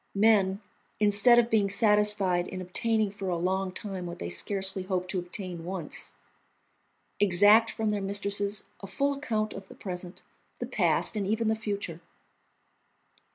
Men, 0.15 0.61
instead 0.99 1.37
of 1.37 1.51
being 1.51 1.69
satisfied 1.69 2.47
in 2.47 2.59
obtaining 2.59 3.11
for 3.11 3.29
a 3.29 3.37
long 3.37 3.71
time 3.71 4.07
what 4.07 4.17
they 4.17 4.29
scarcely 4.29 4.81
hoped 4.81 5.11
to 5.11 5.19
obtain 5.19 5.63
once, 5.63 6.15
exact 7.19 7.69
from 7.69 7.91
their 7.91 8.01
mistresses 8.01 8.63
a 8.79 8.87
full 8.87 9.13
account 9.13 9.53
of 9.53 9.67
the 9.67 9.75
present, 9.75 10.23
the 10.57 10.65
past, 10.65 11.15
and 11.15 11.27
even 11.27 11.49
the 11.49 11.55
future. 11.55 12.01